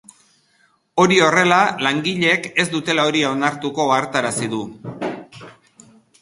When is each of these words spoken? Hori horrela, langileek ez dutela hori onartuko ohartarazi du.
Hori 1.01 1.19
horrela, 1.25 1.59
langileek 1.87 2.47
ez 2.63 2.65
dutela 2.71 3.05
hori 3.11 3.21
onartuko 3.33 3.87
ohartarazi 3.91 4.51
du. 4.57 4.63